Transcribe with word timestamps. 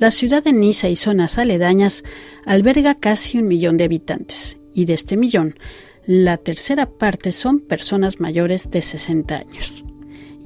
la 0.00 0.10
ciudad 0.10 0.42
de 0.42 0.54
Niza 0.54 0.88
y 0.88 0.96
zonas 0.96 1.36
aledañas 1.36 2.04
alberga 2.46 2.94
casi 2.94 3.36
un 3.36 3.46
millón 3.46 3.76
de 3.76 3.84
habitantes, 3.84 4.58
y 4.72 4.86
de 4.86 4.94
este 4.94 5.18
millón, 5.18 5.56
la 6.06 6.38
tercera 6.38 6.86
parte 6.86 7.32
son 7.32 7.60
personas 7.60 8.18
mayores 8.18 8.70
de 8.70 8.80
60 8.80 9.36
años. 9.36 9.84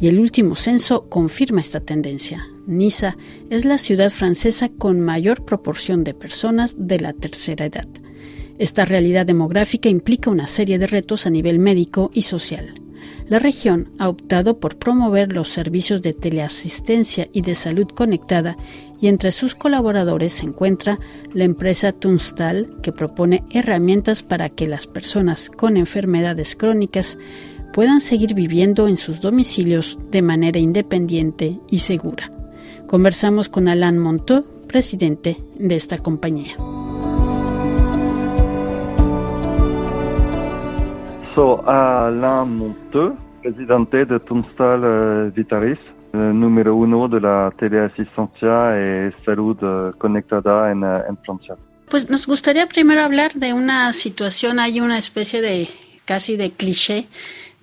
Y 0.00 0.08
el 0.08 0.18
último 0.18 0.56
censo 0.56 1.08
confirma 1.08 1.60
esta 1.60 1.78
tendencia. 1.78 2.48
Niza 2.66 3.16
es 3.48 3.64
la 3.64 3.78
ciudad 3.78 4.10
francesa 4.10 4.70
con 4.70 5.00
mayor 5.00 5.44
proporción 5.44 6.02
de 6.02 6.14
personas 6.14 6.74
de 6.76 6.98
la 6.98 7.12
tercera 7.12 7.66
edad. 7.66 7.86
Esta 8.58 8.84
realidad 8.84 9.24
demográfica 9.24 9.88
implica 9.88 10.30
una 10.30 10.48
serie 10.48 10.80
de 10.80 10.88
retos 10.88 11.26
a 11.26 11.30
nivel 11.30 11.60
médico 11.60 12.10
y 12.12 12.22
social. 12.22 12.74
La 13.28 13.38
región 13.38 13.90
ha 13.98 14.08
optado 14.08 14.58
por 14.58 14.76
promover 14.76 15.32
los 15.32 15.48
servicios 15.48 16.02
de 16.02 16.12
teleasistencia 16.12 17.28
y 17.32 17.42
de 17.42 17.54
salud 17.54 17.86
conectada 17.88 18.56
y 19.00 19.08
entre 19.08 19.32
sus 19.32 19.54
colaboradores 19.54 20.34
se 20.34 20.46
encuentra 20.46 20.98
la 21.32 21.44
empresa 21.44 21.92
Tunstal 21.92 22.76
que 22.82 22.92
propone 22.92 23.44
herramientas 23.50 24.22
para 24.22 24.50
que 24.50 24.66
las 24.66 24.86
personas 24.86 25.50
con 25.50 25.76
enfermedades 25.76 26.54
crónicas 26.54 27.18
puedan 27.72 28.00
seguir 28.00 28.34
viviendo 28.34 28.88
en 28.88 28.96
sus 28.96 29.20
domicilios 29.20 29.98
de 30.10 30.22
manera 30.22 30.60
independiente 30.60 31.58
y 31.70 31.78
segura. 31.78 32.30
Conversamos 32.86 33.48
con 33.48 33.68
Alain 33.68 33.98
Monteau, 33.98 34.44
presidente 34.68 35.38
de 35.58 35.74
esta 35.74 35.98
compañía. 35.98 36.56
So, 41.34 41.66
Alain 41.66 42.46
Monteux, 42.46 43.16
presidente 43.42 44.04
de 44.04 44.20
Tunstal 44.20 44.82
eh, 44.84 45.32
Vitaris, 45.34 45.80
eh, 46.12 46.16
número 46.16 46.76
uno 46.76 47.08
de 47.08 47.20
la 47.20 47.52
teleasistencia 47.58 48.78
y 48.78 49.12
salud 49.24 49.56
eh, 49.60 49.92
conectada 49.98 50.70
en, 50.70 50.84
en 50.84 51.16
Francia. 51.24 51.56
Pues 51.88 52.08
nos 52.08 52.28
gustaría 52.28 52.68
primero 52.68 53.02
hablar 53.02 53.32
de 53.34 53.52
una 53.52 53.92
situación, 53.92 54.60
hay 54.60 54.80
una 54.80 54.96
especie 54.96 55.42
de 55.42 55.68
casi 56.04 56.36
de 56.36 56.52
cliché 56.52 57.08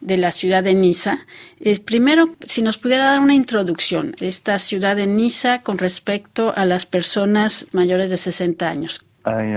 de 0.02 0.18
la 0.18 0.32
ciudad 0.32 0.64
de 0.64 0.74
Niza. 0.74 1.20
primero, 1.86 2.36
si 2.46 2.62
nos 2.62 2.78
pudiera 2.78 3.06
dar 3.06 3.22
una 3.22 3.36
introducción, 3.36 4.16
esta 4.20 4.60
ciudad 4.60 4.98
de 4.98 5.08
Niza 5.08 5.62
con 5.62 5.78
respecto 5.78 6.52
a 6.56 6.66
las 6.66 6.86
personas 6.86 7.68
mayores 7.72 8.10
de 8.10 8.18
60 8.18 8.68
años. 8.68 9.06
Hay 9.24 9.54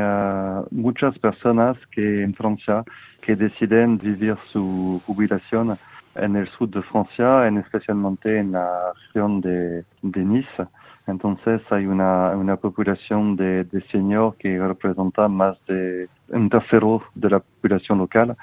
muchas 0.70 1.18
personas 1.18 1.76
que 1.90 2.22
en 2.22 2.34
Francia 2.34 2.84
que 3.20 3.34
deciden 3.34 3.98
vivir 3.98 4.36
su 4.44 5.00
jubilación 5.06 5.76
en 6.14 6.36
el 6.36 6.46
sur 6.48 6.68
de 6.68 6.82
Francia, 6.82 7.48
en 7.48 7.58
especialmente 7.58 8.38
en 8.38 8.52
la 8.52 8.92
región 8.92 9.40
de, 9.40 9.84
de 10.02 10.24
Nice. 10.24 10.66
Entonces 11.06 11.60
hay 11.70 11.86
una, 11.86 12.30
una 12.30 12.56
población 12.56 13.36
de, 13.36 13.64
de 13.64 13.80
seniors 13.90 14.36
que 14.36 14.58
representa 14.58 15.28
más 15.28 15.56
de 15.66 16.08
un 16.28 16.48
tercero 16.48 17.02
de 17.14 17.30
la 17.30 17.40
población 17.40 17.98
local 17.98 18.36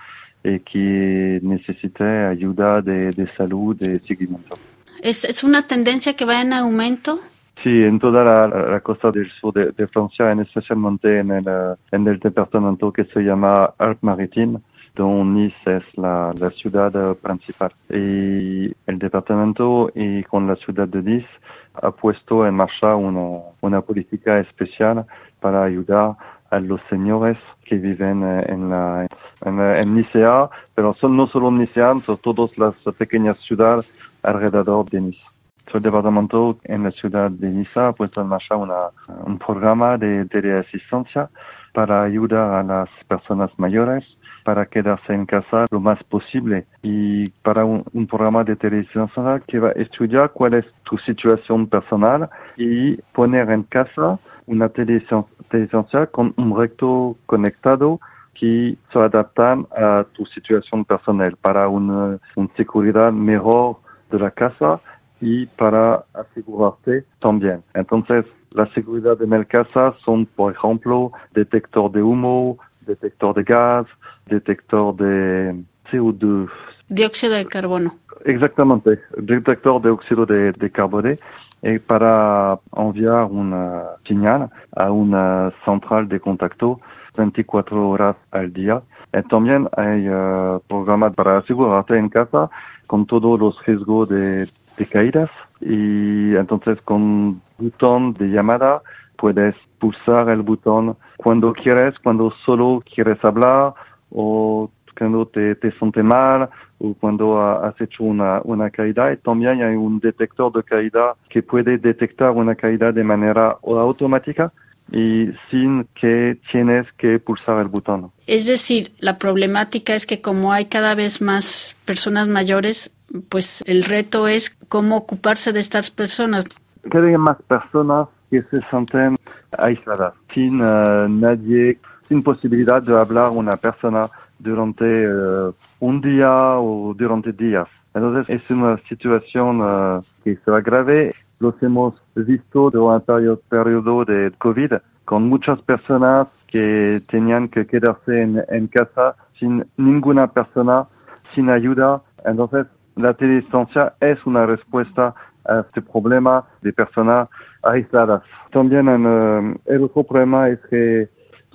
y 0.43 0.59
que 0.59 1.39
necesita 1.43 2.29
ayuda 2.29 2.81
de, 2.81 3.11
de 3.11 3.27
salud, 3.35 3.75
de 3.75 3.99
seguimiento. 3.99 4.55
¿Es, 5.01 5.23
¿Es 5.23 5.43
una 5.43 5.65
tendencia 5.65 6.15
que 6.15 6.25
va 6.25 6.41
en 6.41 6.53
aumento? 6.53 7.19
Sí, 7.63 7.83
en 7.83 7.99
toda 7.99 8.47
la, 8.47 8.79
costa 8.79 9.11
del 9.11 9.29
sur 9.29 9.53
de, 9.53 9.87
Francia, 9.87 10.31
en 10.31 10.39
especialmente 10.39 11.19
en 11.19 11.29
el, 11.29 11.45
en 11.91 12.07
el 12.07 12.17
departamento 12.19 12.91
que 12.91 13.05
se 13.05 13.21
llama 13.21 13.73
Alpes-Maritimes, 13.77 14.61
donde 14.95 15.41
Nice 15.41 15.77
es 15.77 15.83
la, 15.95 16.33
ciudad 16.55 17.15
principal. 17.17 17.71
Y 17.89 18.73
el 18.87 18.97
departamento 18.97 19.91
y 19.93 20.23
con 20.23 20.47
la 20.47 20.55
ciudad 20.55 20.87
de 20.87 21.03
Nice 21.03 21.27
ha 21.75 21.91
puesto 21.91 22.47
en 22.47 22.55
marcha 22.55 22.95
una, 22.95 23.43
una 23.61 23.81
política 23.81 24.39
especial 24.39 25.05
para 25.39 25.63
ayudar 25.63 26.15
a 26.49 26.59
los 26.59 26.81
señores 26.89 27.37
que 27.63 27.77
viven 27.77 28.23
en, 28.23 28.69
la, 28.69 29.07
en, 29.45 29.59
en 29.59 29.95
Nicea, 29.95 30.49
pero 30.73 30.95
son 30.95 31.15
no 31.15 31.27
solo 31.27 31.51
Nicean, 31.51 32.01
son 32.01 32.17
todas 32.17 32.57
las 32.57 32.75
pequeñas 32.97 33.37
ciudades 33.39 33.87
alrededor 34.23 34.89
de 34.89 35.01
Nice. 35.01 35.30
El 35.73 35.81
departamento 35.81 36.57
en 36.63 36.83
la 36.83 36.91
ciudad 36.91 37.31
de 37.31 37.49
Niza 37.49 37.87
ha 37.87 37.93
puesto 37.93 38.21
en 38.21 38.27
marcha 38.27 38.55
una, 38.55 38.89
un 39.25 39.37
programa 39.37 39.97
de 39.97 40.25
teleasistencia 40.25 41.29
para 41.73 42.03
ayudar 42.03 42.53
a 42.53 42.63
las 42.63 42.89
personas 43.07 43.51
mayores 43.57 44.17
para 44.43 44.65
quedarse 44.65 45.13
en 45.13 45.25
casa 45.25 45.65
lo 45.71 45.79
más 45.79 46.03
posible 46.03 46.65
y 46.81 47.29
para 47.43 47.63
un, 47.63 47.83
programa 48.07 48.43
de 48.43 48.55
teleasistencia 48.55 49.41
que 49.47 49.59
va 49.59 49.69
a 49.69 49.71
estudiar 49.73 50.31
cuál 50.31 50.55
es 50.55 50.65
tu 50.83 50.97
situación 50.97 51.67
personal 51.67 52.29
y 52.57 52.97
poner 53.13 53.49
en 53.51 53.63
casa 53.63 54.19
una 54.47 54.69
teleasistencia 54.69 56.07
con 56.07 56.33
un 56.37 56.57
recto 56.57 57.15
conectado 57.25 57.99
que 58.33 58.75
se 58.91 58.99
adaptan 58.99 59.67
a 59.75 60.05
tu 60.13 60.25
situación 60.25 60.83
personal 60.85 61.35
para 61.37 61.67
una, 61.67 62.17
una 62.35 62.49
seguridad 62.55 63.11
mejor 63.11 63.77
de 64.09 64.19
la 64.19 64.31
casa 64.31 64.81
y 65.21 65.45
para 65.45 66.03
asegurarte 66.13 67.05
también. 67.19 67.63
Entonces, 67.73 68.25
la 68.51 68.65
seguridad 68.73 69.21
en 69.21 69.33
el 69.33 69.47
casa 69.47 69.93
son, 70.03 70.25
por 70.25 70.53
ejemplo, 70.53 71.11
detector 71.33 71.91
de 71.91 72.01
humo, 72.01 72.57
detector 72.85 73.35
de 73.35 73.43
gas, 73.43 73.85
detector 74.25 74.95
de 74.95 75.63
CO2. 75.89 76.49
Dióxido 76.89 77.35
de 77.35 77.45
carbono. 77.45 77.95
Exactamente, 78.25 78.99
detector 79.17 79.81
de 79.81 79.89
óxido 79.89 80.25
de, 80.25 80.51
de 80.51 80.69
carbono 80.69 81.15
y 81.63 81.79
para 81.79 82.59
enviar 82.75 83.25
una 83.25 83.83
señal 84.05 84.49
a 84.75 84.91
una 84.91 85.53
central 85.63 86.07
de 86.07 86.19
contacto 86.19 86.79
24 87.17 87.89
horas 87.89 88.15
al 88.31 88.51
día. 88.51 88.81
Y 89.13 89.21
también 89.27 89.67
hay 89.77 90.07
uh, 90.09 90.59
programas 90.67 91.13
para 91.13 91.37
asegurarte 91.37 91.97
en 91.97 92.09
casa 92.09 92.49
con 92.87 93.05
todos 93.05 93.39
los 93.39 93.63
riesgos 93.65 94.09
de, 94.09 94.47
de 94.77 94.85
caídas 94.85 95.29
y 95.59 96.35
entonces 96.35 96.81
con 96.81 97.41
botón 97.57 98.13
de 98.13 98.27
llamada 98.27 98.81
puedes 99.17 99.55
pulsar 99.79 100.29
el 100.29 100.41
botón 100.41 100.97
cuando 101.17 101.53
quieres, 101.53 101.99
cuando 101.99 102.31
solo 102.45 102.83
quieres 102.83 103.23
hablar 103.23 103.73
o 104.09 104.69
cuando 104.97 105.25
te, 105.25 105.55
te 105.55 105.71
sientes 105.71 106.03
mal 106.03 106.49
o 106.79 106.93
cuando 106.99 107.39
has 107.39 107.79
hecho 107.79 108.03
una, 108.03 108.41
una 108.43 108.69
caída. 108.69 109.13
Y 109.13 109.17
también 109.17 109.61
hay 109.61 109.75
un 109.75 109.99
detector 109.99 110.51
de 110.51 110.63
caída 110.63 111.15
que 111.29 111.43
puede 111.43 111.77
detectar 111.77 112.31
una 112.31 112.55
caída 112.55 112.91
de 112.91 113.03
manera 113.03 113.57
automática 113.63 114.51
y 114.91 115.29
sin 115.49 115.87
que 115.95 116.37
tienes 116.51 116.91
que 116.93 117.19
pulsar 117.19 117.61
el 117.61 117.67
botón. 117.67 118.11
Es 118.27 118.45
decir, 118.45 118.91
la 118.99 119.17
problemática 119.17 119.95
es 119.95 120.05
que 120.05 120.21
como 120.21 120.51
hay 120.51 120.65
cada 120.65 120.95
vez 120.95 121.21
más 121.21 121.75
personas 121.85 122.27
mayores, 122.27 122.91
pues 123.29 123.63
el 123.67 123.83
reto 123.83 124.27
es 124.27 124.49
cómo 124.67 124.97
ocuparse 124.97 125.53
de 125.53 125.59
estas 125.59 125.91
personas. 125.91 126.45
Cada 126.89 127.17
más 127.17 127.37
personas 127.43 128.07
que 128.29 128.41
se 128.43 128.61
sienten 128.69 129.17
aisladas, 129.57 130.13
sin 130.33 130.61
uh, 130.61 131.07
nadie, 131.07 131.77
sin 132.07 132.23
posibilidad 132.23 132.81
de 132.81 132.97
hablar 132.97 133.29
una 133.29 133.57
persona 133.57 134.09
durante 134.39 135.07
uh, 135.07 135.53
un 135.79 136.01
día 136.01 136.57
o 136.57 136.93
durante 136.97 137.31
días. 137.33 137.67
Entonces 137.93 138.29
es 138.29 138.49
una 138.49 138.77
situación 138.89 139.61
uh, 139.61 140.01
que 140.23 140.37
se 140.37 140.51
agrave. 140.51 141.13
Los 141.39 141.61
hemos 141.61 142.01
visto 142.15 142.69
durante 142.69 143.13
el 143.13 143.37
periodo 143.49 144.05
de 144.05 144.31
COVID 144.37 144.73
con 145.05 145.27
muchas 145.27 145.61
personas 145.61 146.27
que 146.47 147.01
tenían 147.09 147.49
que 147.49 147.65
quedarse 147.65 148.21
en, 148.21 148.41
en 148.49 148.67
casa 148.67 149.15
sin 149.37 149.65
ninguna 149.75 150.27
persona, 150.27 150.85
sin 151.33 151.49
ayuda. 151.49 152.01
Entonces 152.23 152.67
la 152.95 153.13
teledistancia 153.13 153.93
es 153.99 154.25
una 154.25 154.45
respuesta 154.45 155.13
a 155.45 155.61
este 155.61 155.81
problema 155.81 156.43
de 156.61 156.71
personas 156.73 157.29
aisladas. 157.63 158.21
También 158.51 158.87
uh, 158.87 159.55
el 159.65 159.83
otro 159.83 160.03
problema 160.03 160.49
es 160.49 160.59
que 160.69 161.09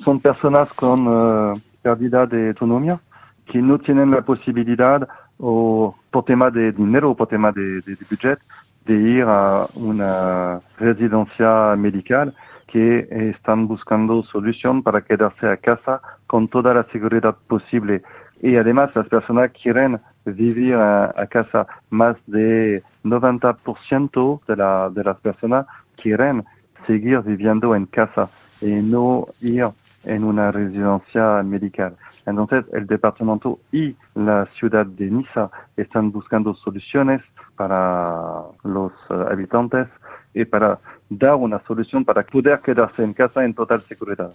son 0.04 0.20
personas 0.20 0.72
con 0.74 1.06
uh, 1.06 1.60
pérdida 1.82 2.26
de 2.26 2.48
autonomía 2.48 2.98
que 3.46 3.62
no 3.62 3.78
tienen 3.78 4.10
la 4.10 4.22
posibilidad 4.22 5.08
o 5.38 5.94
por 6.10 6.24
tema 6.24 6.50
de 6.50 6.72
dinero 6.72 7.10
o 7.10 7.14
por 7.14 7.28
tema 7.28 7.52
de, 7.52 7.80
de, 7.82 7.94
de 7.94 8.06
budget 8.10 8.38
de 8.86 8.94
ir 8.94 9.24
a 9.26 9.66
una 9.74 10.60
residencia 10.78 11.74
medical 11.76 12.34
que 12.66 13.06
están 13.10 13.66
buscando 13.66 14.22
solución 14.22 14.82
para 14.82 15.02
quedarse 15.02 15.48
a 15.48 15.56
casa 15.56 16.00
con 16.26 16.48
toda 16.48 16.74
la 16.74 16.84
seguridad 16.84 17.36
posible. 17.46 18.02
Y 18.42 18.56
además 18.56 18.90
las 18.94 19.08
personas 19.08 19.50
quieren 19.50 20.00
vivir 20.26 20.74
a, 20.74 21.26
casa. 21.28 21.66
Más 21.90 22.16
de 22.26 22.82
90% 23.04 24.40
de, 24.46 24.56
la, 24.56 24.90
de 24.90 25.04
las 25.04 25.18
personas 25.18 25.66
quieren 25.96 26.44
seguir 26.86 27.20
viviendo 27.20 27.74
en 27.74 27.86
casa 27.86 28.28
y 28.60 28.66
no 28.66 29.26
ir 29.40 29.68
en 30.04 30.24
una 30.24 30.52
residencia 30.52 31.42
medical. 31.42 31.96
Entonces, 32.24 32.64
el 32.72 32.86
departamento 32.86 33.58
y 33.72 33.94
la 34.14 34.46
ciudad 34.58 34.86
de 34.86 35.10
Niza 35.10 35.50
están 35.76 36.10
buscando 36.10 36.54
soluciones 36.54 37.22
para 37.56 38.42
los 38.64 38.92
uh, 39.10 39.14
habitantes 39.30 39.88
y 40.36 40.44
para 40.44 40.78
dar 41.08 41.34
una 41.34 41.60
solución 41.66 42.04
para 42.04 42.22
poder 42.22 42.60
quedarse 42.60 43.02
en 43.02 43.14
casa 43.14 43.44
en 43.44 43.54
total 43.54 43.80
seguridad. 43.80 44.30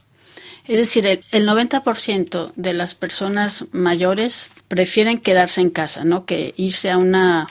Es 0.67 0.77
decir, 0.77 1.05
el, 1.05 1.21
el 1.31 1.47
90% 1.47 2.53
de 2.55 2.73
las 2.73 2.95
personas 2.95 3.65
mayores 3.71 4.51
prefieren 4.67 5.19
quedarse 5.19 5.61
en 5.61 5.69
casa, 5.69 6.03
¿no? 6.03 6.25
Que 6.25 6.53
irse 6.57 6.89
a 6.89 6.97
una 6.97 7.47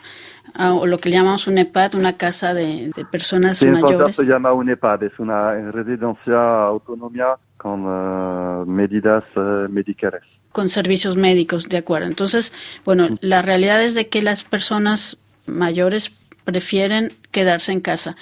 o 0.58 0.84
lo 0.84 0.98
que 0.98 1.10
llamamos 1.10 1.46
un 1.46 1.58
EPAD, 1.58 1.94
una 1.94 2.16
casa 2.16 2.54
de, 2.54 2.90
personas 3.10 3.58
sí, 3.58 3.66
mayores. 3.66 4.16
se 4.16 4.24
llama 4.24 4.52
un 4.52 4.68
EPAD, 4.68 5.04
es 5.04 5.18
una 5.18 5.52
residencia 5.70 6.64
autonomía 6.64 7.34
con 7.56 7.86
uh, 7.86 8.66
medidas 8.66 9.22
uh, 9.36 9.68
medicales. 9.68 10.22
Con 10.50 10.68
servicios 10.68 11.16
médicos, 11.16 11.68
de 11.68 11.76
acuerdo. 11.76 12.08
Entonces, 12.08 12.52
bueno, 12.84 13.06
la 13.20 13.42
realidad 13.42 13.80
es 13.80 13.94
de 13.94 14.08
que 14.08 14.22
las 14.22 14.42
personas 14.42 15.18
mayores 15.46 16.10
prefieren 16.44 17.12
quedarse 17.30 17.72
en 17.72 17.80
casa. 17.80 18.16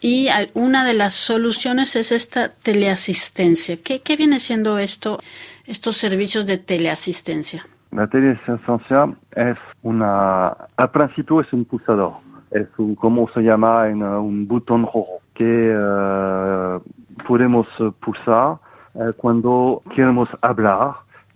Y 0.00 0.28
una 0.52 0.84
de 0.84 0.94
las 0.94 1.14
soluciones 1.14 1.96
es 1.96 2.12
esta 2.12 2.50
teleasistencia. 2.50 3.78
¿Qué, 3.82 4.02
qué 4.02 4.16
viene 4.16 4.38
siendo 4.38 4.78
esto, 4.78 5.18
estos 5.66 5.96
servicios 5.96 6.46
de 6.46 6.58
teleasistencia? 6.58 7.66
La 7.90 8.06
teleasistencia 8.08 9.08
es 9.34 9.56
una, 9.82 10.48
al 10.76 10.90
principio 10.90 11.40
es 11.40 11.52
un 11.52 11.64
pulsador, 11.64 12.14
es 12.50 12.66
un, 12.76 12.96
como 12.96 13.28
se 13.28 13.40
llama, 13.40 13.88
en, 13.88 14.02
un 14.02 14.48
botón 14.48 14.82
rojo 14.82 15.20
que 15.32 15.74
uh, 15.74 16.80
podemos 17.26 17.68
pulsar 18.00 18.56
uh, 18.94 19.12
cuando 19.16 19.80
queremos 19.94 20.28
hablar, 20.42 20.94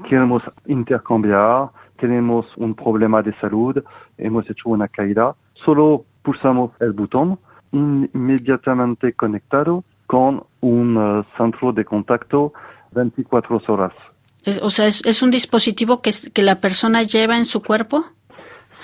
queremos 0.09 0.43
intercambiar, 0.67 1.69
tenemos 1.97 2.57
un 2.57 2.75
problema 2.75 3.23
de 3.23 3.33
salud, 3.35 3.83
hemos 4.17 4.51
hecho 4.51 4.71
una 4.71 4.89
caída, 4.89 5.35
solo 5.55 6.05
pulsamos 6.29 6.73
el 6.81 6.93
botón 6.93 7.39
inmediatamente 7.73 9.15
conectado 9.15 9.83
con 10.07 10.43
un 10.61 10.95
uh, 10.99 11.25
centro 11.39 11.73
de 11.73 11.87
contacto 11.87 12.53
24 12.93 13.63
horas. 13.69 13.95
o 14.61 14.69
sea, 14.69 14.89
¿es, 14.89 15.03
¿es, 15.07 15.23
un 15.23 15.31
dispositivo 15.31 16.03
que, 16.03 16.11
que 16.35 16.43
la 16.43 16.61
persona 16.61 17.03
lleva 17.03 17.39
en 17.39 17.47
su 17.47 17.63
cuerpo? 17.63 18.05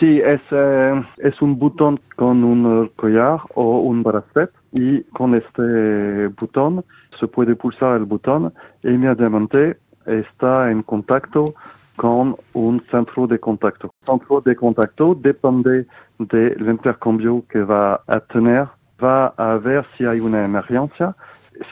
Sí, 0.01 0.23
es, 0.25 0.41
eh, 0.53 1.05
es 1.19 1.43
un 1.43 1.59
botón 1.59 2.01
con 2.17 2.45
un 2.45 2.91
collar 2.97 3.41
o 3.55 3.81
un 3.81 4.03
bracelet 4.03 4.51
y 4.73 5.03
con 5.03 5.35
este 5.35 6.29
botón 6.41 6.83
se 7.21 7.27
puede 7.27 7.57
pulsar 7.57 7.99
el 7.99 8.07
botón 8.07 8.55
e 8.83 8.91
inmediatamente 8.91 9.77
está 10.07 10.71
en 10.71 10.83
contacto 10.83 11.55
con 11.97 12.37
un 12.53 12.83
centro 12.91 13.27
de 13.27 13.39
contacto. 13.39 13.91
El 14.01 14.07
centro 14.07 14.41
de 14.41 14.57
contacto 14.57 15.15
depende 15.15 15.87
del 16.19 16.69
intercambio 16.69 17.45
que 17.49 17.63
va 17.63 18.01
a 18.07 18.21
tener, 18.21 18.67
va 19.03 19.27
a 19.37 19.57
ver 19.59 19.85
si 19.97 20.05
hay 20.05 20.21
una 20.21 20.45
emergencia. 20.45 21.15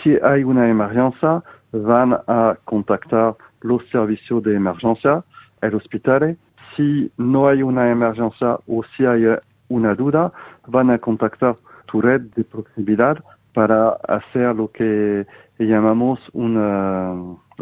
Si 0.03 0.17
hay 0.23 0.45
una 0.45 0.69
emergencia, 0.69 1.43
van 1.73 2.15
a 2.27 2.57
contactar 2.65 3.35
los 3.63 3.85
servicios 3.89 4.43
de 4.43 4.55
emergencia, 4.55 5.25
el 5.61 5.75
hospital. 5.75 6.37
Si 6.77 7.11
no 7.17 7.49
hay 7.49 7.63
una 7.63 7.91
emergencia 7.91 8.59
o 8.67 8.85
si 8.97 9.05
hay 9.05 9.25
una 9.69 9.95
duda, 9.95 10.33
van 10.67 10.91
a 10.91 10.99
contactar 10.99 11.57
tu 11.87 12.01
red 12.01 12.21
de 12.37 12.45
proximidad 12.45 13.23
para 13.55 13.91
hacer 14.09 14.55
lo 14.55 14.71
que 14.71 15.27
llamamos 15.59 16.21
una 16.33 17.15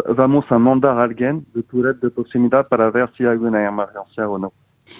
vamos 0.08 0.44
a 0.50 0.58
mandar 0.58 0.98
a 0.98 1.02
alguien 1.02 1.44
de 1.54 1.62
tu 1.62 1.82
red 1.82 1.96
de 1.96 2.10
proximidad 2.10 2.68
para 2.68 2.90
ver 2.90 3.10
si 3.16 3.24
hay 3.24 3.36
una 3.36 3.66
emergencia 3.66 4.28
o 4.28 4.38
no. 4.38 4.52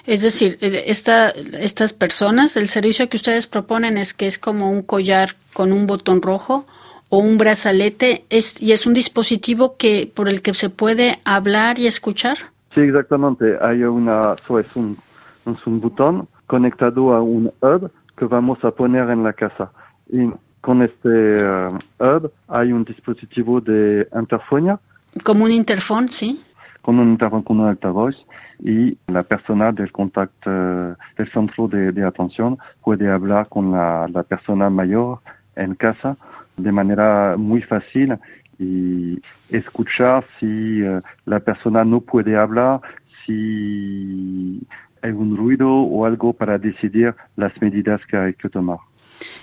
Es 0.06 0.22
decir, 0.22 0.56
esta, 0.60 1.30
estas 1.30 1.92
personas, 1.92 2.56
el 2.56 2.68
servicio 2.68 3.08
que 3.08 3.16
ustedes 3.16 3.46
proponen 3.46 3.98
es 3.98 4.14
que 4.14 4.26
es 4.26 4.38
como 4.38 4.70
un 4.70 4.82
collar 4.82 5.34
con 5.52 5.72
un 5.72 5.86
botón 5.86 6.22
rojo 6.22 6.64
o 7.08 7.18
un 7.18 7.38
brazalete 7.38 8.24
es, 8.30 8.62
y 8.62 8.72
es 8.72 8.86
un 8.86 8.94
dispositivo 8.94 9.76
que 9.76 10.10
por 10.14 10.28
el 10.28 10.42
que 10.42 10.54
se 10.54 10.70
puede 10.70 11.18
hablar 11.24 11.78
y 11.78 11.86
escuchar. 11.86 12.38
Sí, 12.74 12.82
exactamente. 12.82 13.58
Hay 13.60 13.82
una, 13.82 14.34
es 14.34 14.76
un, 14.76 14.96
es 15.44 15.66
un 15.66 15.80
botón 15.80 16.28
conectado 16.46 17.12
a 17.12 17.20
un 17.20 17.50
hub 17.60 17.90
que 18.16 18.24
vamos 18.26 18.64
a 18.64 18.70
poner 18.70 19.10
en 19.10 19.24
la 19.24 19.32
casa. 19.32 19.70
Y 20.08 20.30
con 20.60 20.82
este 20.82 21.44
uh, 21.44 21.76
hub 21.98 22.32
hay 22.48 22.72
un 22.72 22.84
dispositivo 22.84 23.60
de 23.60 24.06
interfonía. 24.14 24.78
Como 25.24 25.44
un 25.44 25.52
interfón, 25.52 26.08
sí. 26.08 26.42
Con 26.82 26.98
un 26.98 27.10
interfón, 27.10 27.42
con 27.42 27.60
un 27.60 27.68
altavoz 27.68 28.16
y 28.62 28.96
la 29.06 29.22
persona 29.22 29.72
del 29.72 29.90
contacto 29.90 30.50
uh, 30.50 30.94
del 31.16 31.30
centro 31.32 31.66
de, 31.68 31.92
de, 31.92 32.04
atención 32.04 32.58
puede 32.82 33.10
hablar 33.10 33.48
con 33.48 33.72
la, 33.72 34.06
la, 34.08 34.22
persona 34.22 34.68
mayor 34.68 35.20
en 35.56 35.74
casa 35.74 36.16
de 36.56 36.70
manera 36.70 37.36
muy 37.38 37.62
fácil 37.62 38.16
y 38.58 39.18
escuchar 39.50 40.24
si 40.38 40.82
uh, 40.82 41.00
la 41.24 41.40
persona 41.40 41.84
no 41.84 42.00
puede 42.00 42.36
hablar, 42.36 42.80
si 43.24 44.60
hay 45.02 45.12
un 45.12 45.36
ruido 45.36 45.70
o 45.70 46.04
algo 46.04 46.32
para 46.32 46.58
decidir 46.58 47.14
las 47.36 47.52
medidas 47.60 48.00
que 48.06 48.16
hay 48.16 48.34
que 48.34 48.48
tomar. 48.48 48.78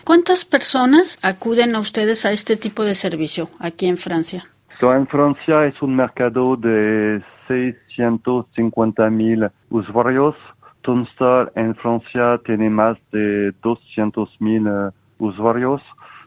¿Cuántas 0.03 0.45
personas 0.45 1.19
acuden 1.21 1.75
a 1.75 1.79
ustedes 1.79 2.25
a 2.25 2.31
este 2.31 2.55
tipo 2.55 2.83
de 2.83 2.95
servicio 2.95 3.49
aquí 3.59 3.87
en 3.87 3.97
Francia? 3.97 4.47
So, 4.79 4.93
en 4.93 5.07
Francia 5.07 5.65
es 5.65 5.81
un 5.81 5.95
mercado 5.95 6.55
de 6.55 7.23
650 7.47 9.09
mil 9.09 9.49
usuarios. 9.71 10.35
Tonstar 10.81 11.51
en 11.55 11.73
Francia 11.73 12.39
tiene 12.45 12.69
más 12.69 12.95
de 13.11 13.53
200 13.63 14.39
mil 14.39 14.67
uh, 14.67 14.91
usuarios 15.17 15.81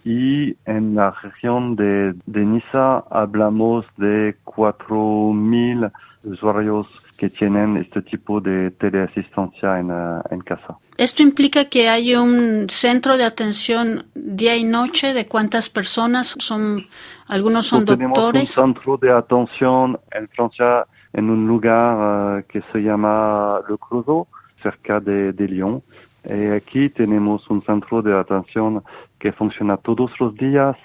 y 0.04 0.56
en 0.64 0.94
la 0.94 1.10
región 1.10 1.76
de, 1.76 2.14
de 2.26 2.44
Niza 2.44 3.04
hablamos 3.10 3.86
de 3.96 4.36
4 4.44 5.32
mil 5.32 5.90
usuarios 6.24 6.86
que 7.16 7.30
tienen 7.30 7.76
este 7.76 8.02
tipo 8.02 8.40
de 8.40 8.70
teleasistencia 8.72 9.78
en, 9.78 9.90
uh, 9.90 10.20
en 10.30 10.40
casa. 10.40 10.76
¿Esto 10.96 11.22
implica 11.22 11.66
que 11.66 11.88
hay 11.88 12.14
un 12.14 12.66
centro 12.68 13.16
de 13.16 13.24
atención 13.24 14.04
día 14.14 14.56
y 14.56 14.64
noche 14.64 15.14
de 15.14 15.26
cuántas 15.26 15.70
personas 15.70 16.36
son? 16.38 16.86
Algunos 17.28 17.66
son 17.66 17.86
so, 17.86 17.96
doctores. 17.96 18.54
Tenemos 18.54 18.56
un 18.56 18.74
centro 18.74 18.96
de 18.96 19.12
atención 19.12 19.98
en 20.12 20.28
Francia 20.28 20.86
en 21.12 21.30
un 21.30 21.46
lugar 21.46 22.38
uh, 22.38 22.42
que 22.46 22.62
se 22.72 22.80
llama 22.80 23.60
Le 23.68 23.76
Creusot, 23.78 24.28
cerca 24.62 25.00
de, 25.00 25.32
de 25.32 25.48
Lyon. 25.48 25.82
Y 26.24 26.46
aquí 26.48 26.90
tenemos 26.90 27.48
un 27.48 27.62
centro 27.62 28.02
de 28.02 28.14
atención 28.14 28.82
que 29.20 29.32
funciona 29.32 29.76
todos 29.76 30.18
los 30.18 30.34
días, 30.34 30.76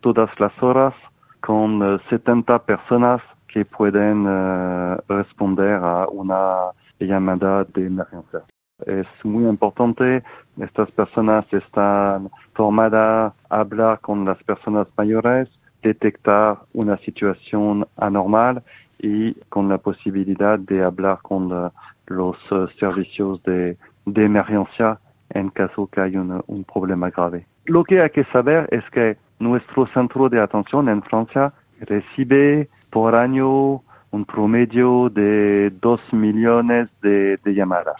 todas 0.00 0.28
las 0.38 0.52
horas, 0.62 0.92
con 1.40 1.80
uh, 1.80 1.98
70 2.10 2.58
personas 2.64 3.22
que 3.48 3.64
pueden 3.64 4.26
uh, 4.26 4.96
responder 5.08 5.74
a 5.74 6.06
una 6.08 6.72
llamada 6.98 7.64
de 7.64 7.86
emergencia. 7.86 8.40
Es 8.84 9.06
muy 9.22 9.44
importante, 9.44 10.22
estas 10.60 10.90
personas 10.90 11.50
están 11.52 12.28
formadas 12.52 13.32
a 13.48 13.60
hablar 13.60 14.00
con 14.00 14.24
las 14.24 14.42
personas 14.42 14.88
mayores, 14.96 15.48
detectar 15.82 16.58
una 16.72 16.96
situación 16.98 17.86
anormal 17.96 18.62
y 18.98 19.34
con 19.48 19.68
la 19.68 19.78
posibilidad 19.78 20.58
de 20.58 20.82
hablar 20.82 21.18
con 21.22 21.52
uh, 21.52 21.70
los 22.06 22.36
servicios 22.78 23.42
de, 23.44 23.76
emergencia 24.06 24.98
en 25.34 25.50
caso 25.50 25.88
que 25.88 26.00
haya 26.00 26.20
un, 26.20 26.64
problema 26.64 27.10
grave. 27.10 27.46
Lo 27.66 27.84
que 27.84 28.00
hay 28.00 28.10
que 28.10 28.24
saber 28.24 28.68
es 28.70 28.88
que 28.90 29.16
nuestro 29.38 29.86
centro 29.88 30.28
de 30.28 30.40
atención 30.40 30.88
en 30.88 31.02
Francia 31.02 31.52
recibe 31.80 32.68
por 32.90 33.14
año 33.14 33.82
un 34.10 34.24
promedio 34.24 35.10
de 35.10 35.70
dos 35.70 36.00
millones 36.12 36.88
de, 37.02 37.36
de, 37.44 37.54
llamadas. 37.54 37.96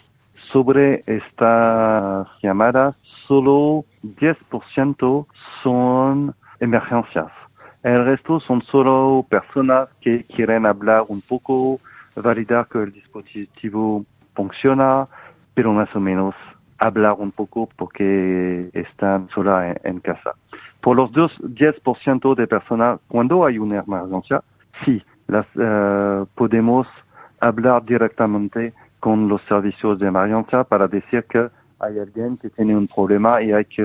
Sobre 0.53 1.03
estas 1.07 2.29
llamadas, 2.43 2.95
solo 3.27 3.85
10% 4.05 5.27
son 5.63 6.35
emergencias. 6.61 7.33
El 7.83 8.05
resto 8.05 8.39
son 8.41 8.63
solo 8.63 9.27
personas 9.29 9.89
que 10.01 10.25
quieren 10.25 10.67
hablar 10.67 11.05
un 11.09 11.21
poco, 11.21 11.81
validar 12.15 12.67
que 12.69 12.79
el 12.79 12.93
dispositivo 12.93 14.05
funciona, 14.35 15.09
pero 15.55 15.73
más 15.73 15.95
o 15.95 16.01
menos 16.01 16.35
hablar 16.79 17.15
un 17.19 17.33
poco 17.33 17.69
porque 17.77 18.71
están 18.73 19.29
sola 19.31 19.77
en, 19.83 20.01
casa. 20.01 20.33
Por 20.81 20.97
los 20.97 21.13
dos 21.13 21.33
10% 21.41 22.35
de 22.35 22.47
personas, 22.47 23.01
cuando 23.09 23.45
hay 23.45 23.59
una 23.59 23.83
emergencia, 23.87 24.43
sí, 24.85 25.03
las, 25.29 25.47
uh, 25.57 26.27
podemos 26.35 26.87
hablar 27.41 27.85
directamente 27.85 28.73
con 29.01 29.29
los 29.29 29.43
servicios 29.43 29.99
de 29.99 30.09
emergencia 30.09 30.65
para 30.65 30.89
decir 30.89 31.25
que 31.25 31.49
hay 31.79 31.99
alguien 31.99 32.37
que 32.37 32.51
tiene 32.51 32.77
un 32.77 32.89
problema 32.89 33.43
y 33.43 33.53
hay 33.53 33.65
que 33.65 33.83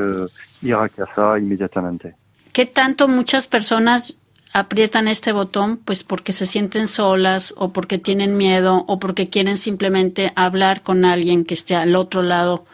ir 0.61 0.75
a 0.75 0.87
casa 0.89 1.37
inmediatamente. 1.37 2.15
¿Qué 2.53 2.65
tanto 2.65 3.07
muchas 3.07 3.47
personas 3.47 4.15
aprietan 4.53 5.07
este 5.07 5.31
botón? 5.31 5.77
Pues 5.77 6.03
porque 6.03 6.33
se 6.33 6.45
sienten 6.45 6.87
solas 6.87 7.53
o 7.57 7.71
porque 7.71 7.97
tienen 7.97 8.37
miedo 8.37 8.83
o 8.87 8.99
porque 8.99 9.29
quieren 9.29 9.57
simplemente 9.57 10.31
hablar 10.35 10.81
con 10.81 11.05
alguien 11.05 11.45
que 11.45 11.53
esté 11.53 11.75
al 11.75 11.95
otro 11.95 12.21
lado 12.21 12.65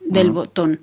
del 0.00 0.30
mm. 0.30 0.34
botón. 0.34 0.80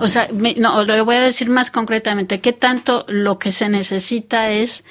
o 0.00 0.08
sea, 0.08 0.28
no, 0.56 0.84
lo 0.84 1.04
voy 1.04 1.16
a 1.16 1.22
decir 1.22 1.50
más 1.50 1.70
concretamente. 1.70 2.40
¿Qué 2.40 2.52
tanto 2.52 3.04
lo 3.08 3.38
que 3.38 3.52
se 3.52 3.68
necesita 3.68 4.50
es 4.50 4.84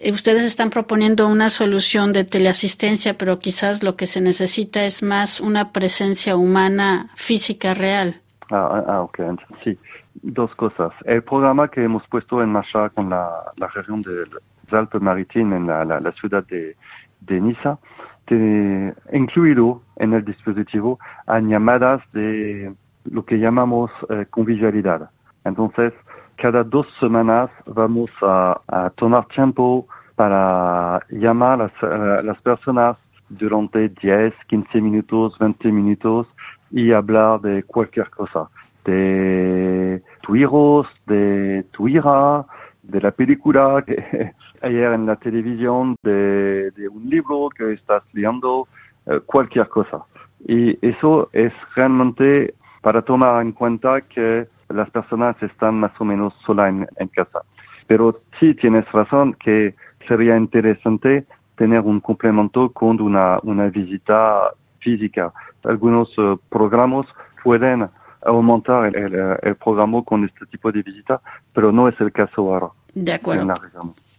eh, 0.00 0.12
ustedes 0.12 0.44
están 0.44 0.70
proponiendo 0.70 1.28
una 1.28 1.50
solución 1.50 2.12
de 2.12 2.24
teleasistencia, 2.24 3.18
pero 3.18 3.38
quizás 3.38 3.82
lo 3.82 3.96
que 3.96 4.06
se 4.06 4.20
necesita 4.20 4.84
es 4.84 5.02
más 5.02 5.40
una 5.40 5.72
presencia 5.72 6.36
humana 6.36 7.10
física 7.14 7.74
real. 7.74 8.20
Ah, 8.50 8.68
ah, 8.72 8.84
ah 8.88 9.02
ok. 9.02 9.18
Sí, 9.62 9.78
dos 10.14 10.54
cosas. 10.54 10.92
El 11.04 11.22
programa 11.22 11.68
que 11.68 11.84
hemos 11.84 12.06
puesto 12.08 12.42
en 12.42 12.50
marcha 12.50 12.88
con 12.90 13.10
la, 13.10 13.52
la 13.56 13.68
región 13.68 14.02
del 14.02 14.28
Alpes 14.70 15.00
Maritimes 15.00 15.58
en 15.58 15.66
la, 15.66 16.12
ciudad 16.12 16.44
de, 16.46 16.76
de 17.20 17.40
Niza, 17.40 17.78
te, 18.26 18.94
incluido 19.12 19.82
en 19.96 20.14
el 20.14 20.24
dispositivo 20.24 20.98
a 21.26 21.40
llamadas 21.40 22.02
de 22.12 22.72
lo 23.04 23.24
que 23.24 23.38
llamamos 23.38 23.90
eh, 24.08 24.26
convivialidad. 24.30 25.10
Entonces, 25.44 25.92
cada 26.36 26.64
dos 26.64 26.86
semanas 26.98 27.50
vamos 27.66 28.10
a, 28.22 28.90
tomar 28.96 29.26
tiempo 29.26 29.86
para 30.16 31.00
llamar 31.10 31.70
a 31.82 32.22
las, 32.22 32.40
personas 32.42 32.96
durante 33.28 33.88
10, 33.88 34.34
15 34.46 34.80
minutos, 34.80 35.38
20 35.38 35.72
minutos 35.72 36.26
y 36.70 36.92
hablar 36.92 37.40
de 37.40 37.62
cualquier 37.62 38.10
cosa, 38.10 38.48
de 38.84 40.02
tu 40.22 40.36
hijo, 40.36 40.86
de 41.06 41.64
tu 41.72 41.88
hija, 41.88 42.46
de 42.82 43.00
la 43.00 43.10
película 43.10 43.82
que 43.86 44.32
ayer 44.62 44.92
en 44.92 45.06
la 45.06 45.16
televisión, 45.16 45.96
de, 46.02 46.72
un 46.90 47.08
libro 47.08 47.48
que 47.50 47.72
estás 47.72 48.02
leyendo, 48.12 48.68
eh, 49.06 49.20
cualquier 49.24 49.68
cosa. 49.68 50.02
Y 50.46 50.78
eso 50.86 51.28
es 51.32 51.52
realmente 51.74 52.54
para 52.80 53.02
tomar 53.02 53.42
en 53.42 53.52
cuenta 53.52 54.00
que 54.00 54.46
las 54.68 54.88
personas 54.90 55.40
están 55.42 55.80
más 55.80 55.92
o 55.98 56.04
menos 56.04 56.34
solas 56.46 56.72
en, 56.96 57.08
casa. 57.08 57.40
Pero 57.86 58.16
sí 58.38 58.54
tienes 58.54 58.90
razón 58.92 59.34
que 59.34 59.74
sería 60.06 60.36
interesante 60.36 61.26
tener 61.56 61.80
un 61.80 62.00
complemento 62.00 62.70
con 62.70 63.00
una, 63.00 63.38
una 63.42 63.66
visita 63.68 64.50
física. 64.78 65.32
Algunos 65.64 66.16
uh, 66.18 66.38
programas 66.48 67.06
pueden 67.42 67.88
aumentar 68.22 68.94
el, 68.94 69.36
el, 69.42 69.54
programa 69.56 70.02
con 70.02 70.24
este 70.24 70.46
tipo 70.46 70.70
de 70.70 70.82
visita, 70.82 71.20
pero 71.52 71.72
no 71.72 71.88
es 71.88 72.00
el 72.00 72.12
caso 72.12 72.52
ahora. 72.52 72.68
De 72.94 73.12
acuerdo. 73.12 73.54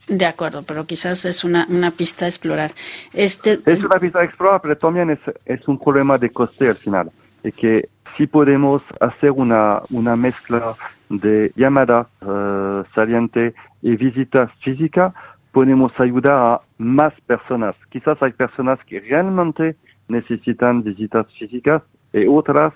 De 0.07 0.25
acuerdo, 0.25 0.63
pero 0.63 0.85
quizás 0.85 1.23
es 1.25 1.43
una, 1.43 1.65
una 1.69 1.91
pista 1.91 2.25
a 2.25 2.27
explorar. 2.27 2.71
Este... 3.13 3.59
Es 3.65 3.83
una 3.83 3.99
pista 3.99 4.19
a 4.19 4.23
explorar, 4.23 4.61
pero 4.61 4.77
también 4.77 5.09
es, 5.11 5.19
es 5.45 5.67
un 5.67 5.77
problema 5.77 6.17
de 6.17 6.29
coste 6.29 6.67
al 6.67 6.75
final. 6.75 7.11
Y 7.43 7.51
que 7.51 7.87
si 8.17 8.27
podemos 8.27 8.81
hacer 8.99 9.31
una, 9.31 9.81
una 9.89 10.15
mezcla 10.15 10.75
de 11.09 11.51
llamada 11.55 12.07
uh, 12.21 12.83
saliente 12.93 13.53
y 13.81 13.95
visita 13.95 14.47
física, 14.59 15.13
podemos 15.51 15.91
ayudar 15.99 16.33
a 16.33 16.61
más 16.77 17.13
personas. 17.21 17.75
Quizás 17.89 18.21
hay 18.21 18.31
personas 18.31 18.79
que 18.85 18.99
realmente 18.99 19.75
necesitan 20.07 20.83
visitas 20.83 21.27
físicas 21.33 21.83
y 22.13 22.27
otras 22.27 22.73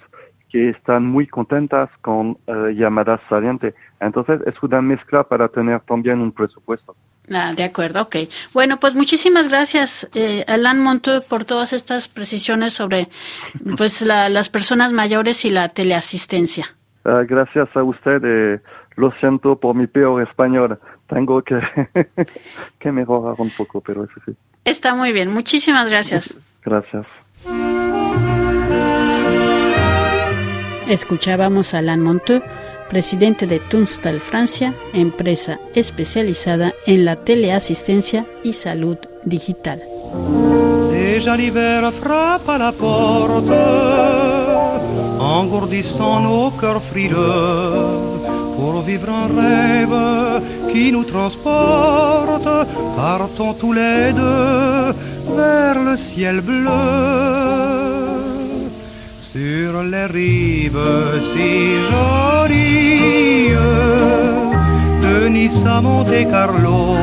que 0.51 0.69
están 0.69 1.05
muy 1.05 1.27
contentas 1.27 1.89
con 2.01 2.37
uh, 2.47 2.69
llamadas 2.69 3.21
salientes. 3.29 3.75
Entonces 3.99 4.41
es 4.45 4.55
una 4.61 4.81
mezcla 4.81 5.23
para 5.23 5.47
tener 5.47 5.81
también 5.81 6.19
un 6.21 6.31
presupuesto. 6.31 6.95
Ah, 7.31 7.53
de 7.55 7.63
acuerdo, 7.63 8.03
ok. 8.03 8.17
Bueno, 8.53 8.79
pues 8.79 8.93
muchísimas 8.93 9.49
gracias, 9.49 10.07
eh, 10.13 10.45
Alan 10.47 10.79
Montu, 10.79 11.23
por 11.27 11.43
todas 11.43 11.73
estas 11.73 12.07
precisiones 12.07 12.73
sobre 12.73 13.09
pues 13.77 14.01
las 14.01 14.49
personas 14.49 14.93
mayores 14.93 15.43
y 15.43 15.49
la 15.49 15.69
teleasistencia. 15.69 16.75
Ah, 17.03 17.23
gracias 17.27 17.67
a 17.75 17.83
usted. 17.83 18.21
Eh, 18.23 18.59
lo 18.95 19.11
siento 19.13 19.57
por 19.57 19.75
mi 19.75 19.87
peor 19.87 20.21
español. 20.21 20.79
Tengo 21.07 21.41
que, 21.41 21.59
que 22.79 22.91
mejorar 22.91 23.35
un 23.37 23.49
poco, 23.49 23.81
pero 23.81 24.03
eso 24.03 24.13
sí. 24.25 24.31
Está 24.63 24.95
muy 24.95 25.11
bien. 25.11 25.31
Muchísimas 25.31 25.89
gracias. 25.89 26.37
Gracias. 26.63 27.05
Escuchábamos 30.87 31.73
a 31.73 31.79
Alan 31.79 32.01
Montu 32.01 32.41
presidente 32.89 33.47
de 33.47 33.59
Tunstall 33.59 34.19
Francia, 34.19 34.73
empresa 34.93 35.59
especializada 35.73 36.73
en 36.85 37.05
la 37.05 37.15
teleasistencia 37.15 38.25
y 38.43 38.53
salud 38.53 38.97
digital. 39.23 39.81
Déjà 40.91 41.35
l'hiver 41.35 41.91
frappe 41.91 42.49
à 42.49 42.57
la 42.57 42.71
porte, 42.71 43.51
engourdissant 45.19 46.21
nos 46.21 46.51
cœurs 46.51 46.83
frileux, 46.83 47.87
pour 48.55 48.81
vivre 48.81 49.09
un 49.09 49.27
rêve 49.27 50.41
qui 50.71 50.91
nous 50.91 51.03
transporte, 51.03 52.47
partons 52.95 53.53
tous 53.53 53.73
les 53.73 54.13
deux 54.13 54.93
vers 55.35 55.83
le 55.83 55.97
ciel 55.97 56.41
bleu 56.41 57.84
sur 59.35 59.83
les 59.83 60.05
rives 60.05 60.91
si 61.29 61.51
jolies. 61.89 63.51
De 65.03 65.27
Nice 65.27 65.65
à 65.65 65.81
Monte 65.81 66.19
Carlo, 66.31 66.95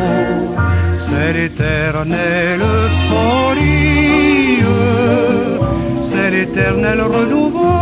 c'est 1.04 1.32
l'éternelle 1.36 2.68
folie, 3.08 4.64
c'est 6.08 6.30
l'éternel 6.30 7.00
renouveau. 7.02 7.78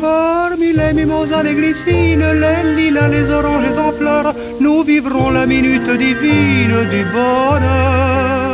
Parmi 0.00 0.72
les 0.80 0.92
mimosas, 0.92 1.42
les 1.42 1.54
glycines, 1.54 2.30
les 2.42 2.62
lilas, 2.76 3.08
les 3.08 3.28
oranges 3.38 3.78
en 3.86 3.92
fleurs, 3.98 4.32
nous 4.60 4.84
vivrons 4.84 5.30
la 5.30 5.44
minute 5.44 5.90
divine 6.06 6.78
du 6.92 7.02
bonheur 7.14 8.47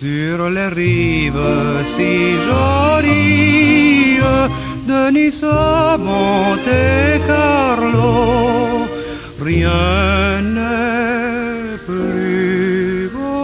sur 0.00 0.48
les 0.50 0.68
rives 0.68 1.84
si 1.96 2.36
jolies 2.46 4.20
de 4.86 5.10
Nice 5.10 5.42
Monte 6.06 6.78
Carlo, 7.26 8.86
rien 9.42 10.40
n'est 10.54 11.78
plus 11.84 13.10
beau. 13.12 13.42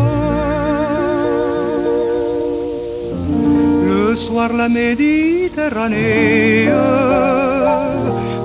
Le 3.89 4.15
soir, 4.15 4.53
la 4.53 4.69
Méditerranée 4.69 6.69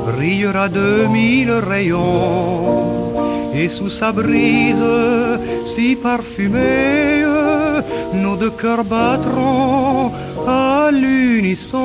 brillera 0.07 0.67
de 0.67 1.05
mille 1.11 1.51
rayons 1.51 2.89
et 3.53 3.69
sous 3.69 3.91
sa 3.91 4.11
brise 4.11 4.83
si 5.65 5.95
parfumée 5.95 7.18
nos 8.13 8.35
deux 8.35 8.51
cœurs 8.51 8.83
battront 8.83 10.11
à 10.47 10.89
l'unisson 10.91 11.79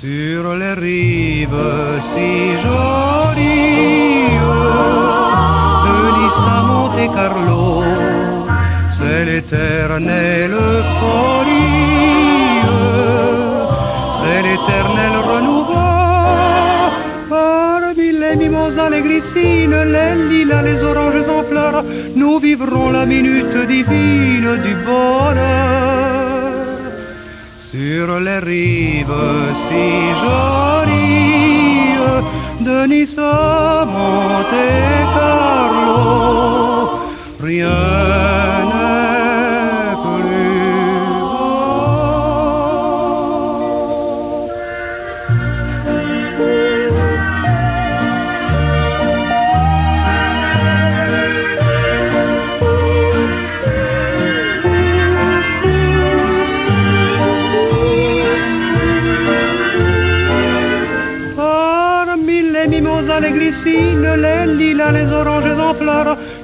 sur 0.00 0.54
les 0.60 0.74
rives 0.74 2.00
si 2.00 2.52
jolies 2.64 4.38
de 5.86 5.96
Nice 6.16 6.44
à 6.56 6.62
Monte 6.68 7.14
Carlo. 7.14 7.82
C'est 8.96 9.24
l'éternelle 9.24 10.58
folie, 10.98 12.62
c'est 14.16 14.42
l'éternel 14.42 15.12
renouveau 15.30 15.85
les 18.36 18.48
mimosas, 18.48 18.90
les 18.90 19.02
glycines, 19.02 19.84
les 19.92 20.14
lilas, 20.28 20.62
les 20.62 20.82
oranges 20.82 21.28
en 21.28 21.42
fleurs, 21.42 21.84
nous 22.14 22.38
vivrons 22.38 22.90
la 22.90 23.06
minute 23.06 23.56
divine 23.66 24.56
du 24.62 24.74
bonheur. 24.84 26.54
Sur 27.58 28.20
les 28.20 28.38
rives 28.38 29.54
si 29.64 29.86
jolies 30.22 31.96
de 32.60 32.86
Nice 32.86 33.18
à 33.18 33.84
Monte 33.84 34.66
Carlo, 35.14 36.95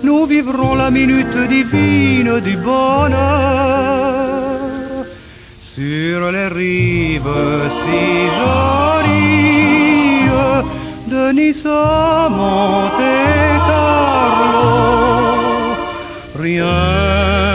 nous 0.02 0.26
vivrons 0.26 0.74
la 0.74 0.90
minute 0.90 1.36
divine 1.48 2.40
du 2.40 2.56
bonheur. 2.56 4.22
Sur 5.60 6.30
les 6.30 6.48
rives 6.48 7.70
si 7.80 8.02
jolies 8.38 9.52
de 11.06 11.32
Nice 11.32 11.66
à 11.66 12.28
Monte 12.30 13.12
Carlo, 13.68 14.62
rien 16.38 17.51